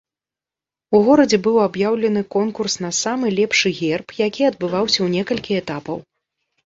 У 0.99 1.01
горадзе 1.07 1.37
быў 1.47 1.59
аб'яўлены 1.65 2.23
конкурс 2.35 2.73
на 2.85 2.91
самы 3.03 3.25
лепшы 3.37 3.75
герб, 3.81 4.07
які 4.27 4.41
адбываўся 4.51 4.97
ў 5.01 5.07
некалькі 5.21 5.51
этапаў. 5.63 5.97